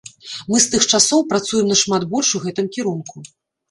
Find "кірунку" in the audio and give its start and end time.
2.77-3.29